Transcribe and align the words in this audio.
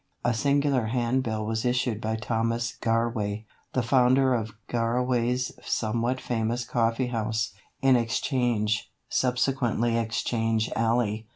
]A 0.23 0.33
singular 0.33 0.87
handbill 0.87 1.45
was 1.45 1.63
issued 1.63 2.01
by 2.01 2.15
Thomas 2.15 2.75
Garway, 2.81 3.45
the 3.73 3.83
founder 3.83 4.33
of 4.33 4.53
Garraway's 4.67 5.51
somewhat 5.63 6.19
famous 6.19 6.65
coffee 6.65 7.09
house, 7.13 7.53
in 7.83 7.95
Exchange 7.95 8.91
(subsequently 9.09 9.99
Exchange 9.99 10.71
alley). 10.75 11.27